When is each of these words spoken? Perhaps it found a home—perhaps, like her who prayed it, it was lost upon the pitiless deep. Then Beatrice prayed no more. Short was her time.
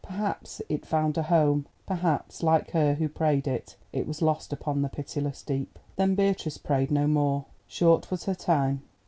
Perhaps 0.03 0.63
it 0.67 0.83
found 0.83 1.15
a 1.15 1.21
home—perhaps, 1.21 2.41
like 2.41 2.71
her 2.71 2.95
who 2.95 3.07
prayed 3.07 3.47
it, 3.47 3.75
it 3.93 4.07
was 4.07 4.19
lost 4.23 4.51
upon 4.51 4.81
the 4.81 4.89
pitiless 4.89 5.43
deep. 5.43 5.77
Then 5.95 6.15
Beatrice 6.15 6.57
prayed 6.57 6.89
no 6.89 7.05
more. 7.05 7.45
Short 7.67 8.09
was 8.09 8.23
her 8.25 8.33
time. 8.33 8.81